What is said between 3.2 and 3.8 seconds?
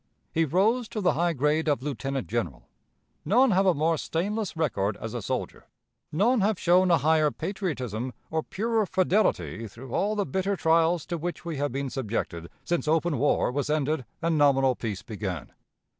None have a